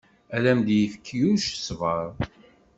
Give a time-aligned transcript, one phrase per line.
[0.35, 2.11] Ad am-d-yefk Yuc ṣṣber.